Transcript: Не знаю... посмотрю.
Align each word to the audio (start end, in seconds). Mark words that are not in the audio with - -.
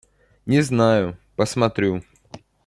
Не 0.47 0.61
знаю... 0.63 1.15
посмотрю. 1.35 2.03